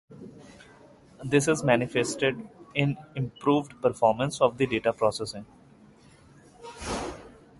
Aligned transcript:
This 1.23 1.47
is 1.47 1.63
manifested 1.63 2.49
in 2.73 2.97
improved 3.15 3.79
performance 3.83 4.41
of 4.41 4.57
the 4.57 4.65
data 4.65 4.91
processing. 4.91 5.45